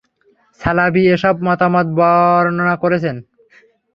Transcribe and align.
ছালাবী 0.61 1.03
এসব 1.15 1.35
মতামত 1.47 1.87
বর্ণনা 1.97 2.75
করেছেন। 2.83 3.15